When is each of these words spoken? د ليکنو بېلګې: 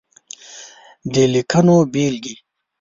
د 1.13 1.15
ليکنو 1.33 1.77
بېلګې: 1.91 2.35